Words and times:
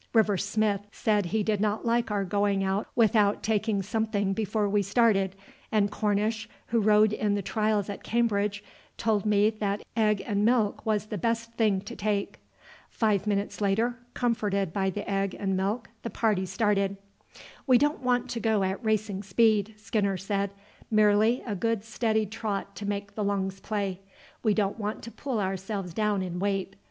River 0.13 0.35
Smith 0.35 0.81
said 0.91 1.27
he 1.27 1.43
did 1.43 1.61
not 1.61 1.85
like 1.85 2.09
our 2.09 2.23
going 2.25 2.63
out 2.63 2.87
without 2.95 3.43
taking 3.43 3.83
something 3.83 4.33
before 4.33 4.67
we 4.67 4.81
started, 4.81 5.35
and 5.71 5.91
Cornish, 5.91 6.49
who 6.69 6.81
rowed 6.81 7.13
in 7.13 7.35
the 7.35 7.43
trials 7.43 7.87
at 7.87 8.01
Cambridge, 8.01 8.63
told 8.97 9.27
me 9.27 9.51
that 9.51 9.83
egg 9.95 10.23
and 10.25 10.43
milk 10.43 10.83
was 10.87 11.05
the 11.05 11.19
best 11.19 11.53
thing 11.53 11.81
to 11.81 11.95
take." 11.95 12.39
Five 12.89 13.27
minutes 13.27 13.61
later, 13.61 13.99
comforted 14.15 14.73
by 14.73 14.89
the 14.89 15.07
egg 15.07 15.35
and 15.37 15.55
milk, 15.55 15.87
the 16.01 16.09
party 16.09 16.47
started. 16.47 16.97
"We 17.67 17.77
don't 17.77 18.01
want 18.01 18.27
to 18.31 18.39
go 18.39 18.63
at 18.63 18.83
racing 18.83 19.21
speed," 19.21 19.75
Skinner 19.77 20.17
said; 20.17 20.49
"merely 20.89 21.43
a 21.45 21.53
good 21.53 21.83
steady 21.83 22.25
trot 22.25 22.75
to 22.77 22.87
make 22.87 23.13
the 23.13 23.23
lungs 23.23 23.59
play. 23.59 24.01
We 24.41 24.55
don't 24.55 24.79
want 24.79 25.03
to 25.03 25.11
pull 25.11 25.39
ourselves 25.39 25.93
down 25.93 26.23
in 26.23 26.39
weight. 26.39 26.75